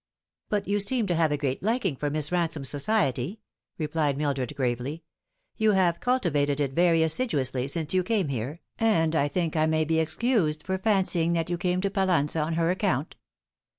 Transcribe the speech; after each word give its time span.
"But 0.49 0.67
you 0.67 0.79
seem 0.79 1.05
to 1.05 1.13
have 1.13 1.31
a 1.31 1.37
great 1.37 1.61
liking 1.61 1.95
for 1.95 2.09
Miss 2.09 2.31
Ransome's 2.31 2.69
society," 2.71 3.39
replied 3.77 4.17
Mildred 4.17 4.55
gravely." 4.55 5.03
You 5.59 5.73
have 5.73 5.99
cultivated 5.99 6.59
it 6.59 6.71
very 6.73 7.03
assiduously 7.03 7.67
since 7.67 7.93
you 7.93 8.01
came 8.01 8.29
here, 8.29 8.61
and 8.79 9.15
I 9.15 9.27
think 9.27 9.55
I 9.55 9.67
may 9.67 9.85
be 9.85 9.99
excused 9.99 10.63
for 10.65 10.79
fancying 10.79 11.33
that 11.33 11.51
you 11.51 11.57
came 11.59 11.81
to 11.81 11.91
Pallanza 11.91 12.39
on 12.41 12.53
her 12.53 12.71
account." 12.71 13.15